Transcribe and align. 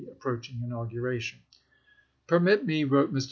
approaching 0.09 0.61
inauguration. 0.63 1.39
Permit 2.27 2.65
me," 2.65 2.83
wrote 2.85 3.11
ms. 3.11 3.17
Mr. 3.17 3.19